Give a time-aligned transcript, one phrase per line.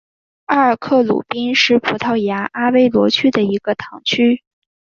[0.45, 4.41] 阿尔克鲁宾是葡萄牙阿威罗区的一个堂区。